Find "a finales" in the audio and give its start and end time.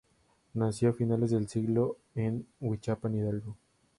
0.89-1.29